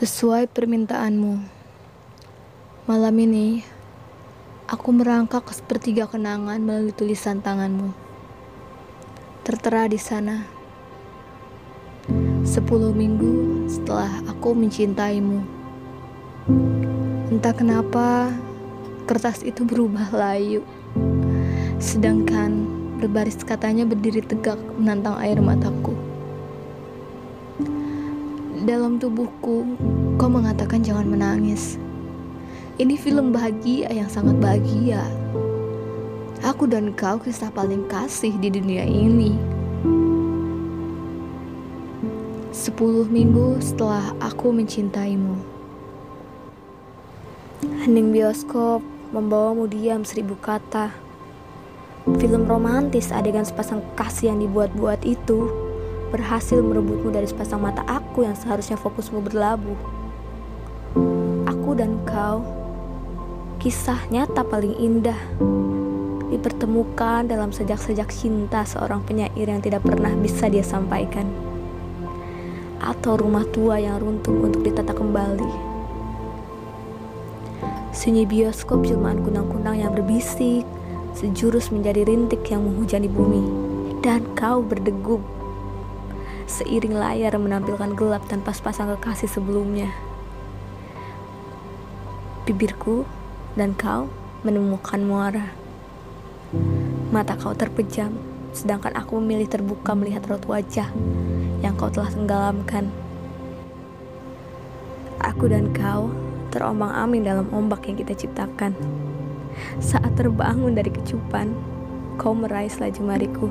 [0.00, 1.44] Sesuai permintaanmu,
[2.88, 3.60] malam ini
[4.64, 7.92] aku merangkak sepertiga kenangan melalui tulisan tanganmu.
[9.44, 10.48] Tertera di sana,
[12.48, 15.44] sepuluh minggu setelah aku mencintaimu.
[17.28, 18.32] Entah kenapa
[19.04, 20.64] kertas itu berubah layu,
[21.76, 22.64] sedangkan
[23.04, 25.92] berbaris katanya berdiri tegak menantang air mataku.
[28.60, 29.64] Dalam tubuhku,
[30.20, 31.80] kau mengatakan jangan menangis.
[32.76, 35.00] Ini film bahagia yang sangat bahagia.
[36.44, 39.40] Aku dan kau kisah paling kasih di dunia ini.
[42.52, 45.40] Sepuluh minggu setelah aku mencintaimu.
[47.64, 48.84] Hening bioskop
[49.16, 50.92] membawamu diam seribu kata.
[52.20, 55.69] Film romantis adegan sepasang kasih yang dibuat-buat itu
[56.10, 59.78] berhasil merebutmu dari sepasang mata aku yang seharusnya fokusmu berlabuh.
[61.46, 62.42] Aku dan kau,
[63.62, 65.16] kisah nyata paling indah,
[66.34, 71.30] dipertemukan dalam sejak-sejak cinta seorang penyair yang tidak pernah bisa dia sampaikan.
[72.82, 75.70] Atau rumah tua yang runtuh untuk ditata kembali.
[77.94, 80.66] Sunyi bioskop jelmaan kunang-kunang yang berbisik,
[81.14, 83.44] sejurus menjadi rintik yang menghujani bumi.
[84.00, 85.20] Dan kau berdegup
[86.50, 89.86] seiring layar menampilkan gelap tanpa sepasang kekasih sebelumnya.
[92.42, 93.06] Bibirku
[93.54, 94.10] dan kau
[94.42, 95.54] menemukan muara.
[97.14, 98.10] Mata kau terpejam,
[98.50, 100.90] sedangkan aku memilih terbuka melihat raut wajah
[101.62, 102.90] yang kau telah tenggelamkan.
[105.22, 106.10] Aku dan kau
[106.50, 108.74] terombang-ambing dalam ombak yang kita ciptakan.
[109.78, 111.54] Saat terbangun dari kecupan,
[112.18, 113.46] kau meraih selaju mariku.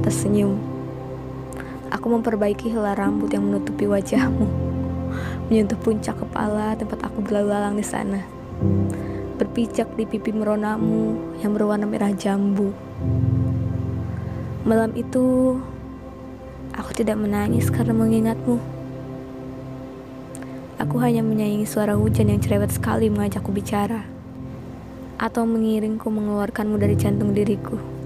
[0.00, 0.71] Tersenyum
[1.92, 4.48] Aku memperbaiki helai rambut yang menutupi wajahmu,
[5.52, 8.24] menyentuh puncak kepala tempat aku berlalu lalang di sana,
[9.36, 12.72] berpijak di pipi meronamu yang berwarna merah jambu.
[14.64, 15.60] Malam itu,
[16.72, 18.56] aku tidak menangis karena mengingatmu.
[20.80, 24.08] Aku hanya menyayangi suara hujan yang cerewet sekali mengajakku bicara,
[25.20, 28.01] atau mengiringku mengeluarkanmu dari jantung diriku.